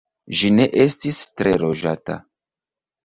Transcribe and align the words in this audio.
Ĝi 0.37 0.47
ne 0.53 0.65
estis 0.85 1.19
tre 1.41 1.53
loĝata. 1.67 2.17